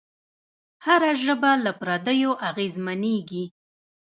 [0.85, 3.43] هره ژبه له پردیو اغېزمنېږي.